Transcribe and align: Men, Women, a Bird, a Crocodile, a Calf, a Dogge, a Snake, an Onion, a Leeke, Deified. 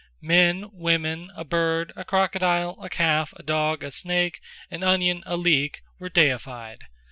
Men, 0.19 0.65
Women, 0.73 1.29
a 1.35 1.45
Bird, 1.45 1.93
a 1.95 2.03
Crocodile, 2.03 2.75
a 2.81 2.89
Calf, 2.89 3.33
a 3.37 3.43
Dogge, 3.43 3.83
a 3.83 3.91
Snake, 3.91 4.39
an 4.71 4.81
Onion, 4.81 5.21
a 5.27 5.37
Leeke, 5.37 5.81
Deified. 6.01 6.79